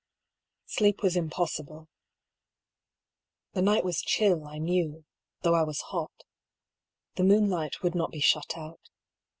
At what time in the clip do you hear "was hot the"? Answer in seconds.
5.61-7.23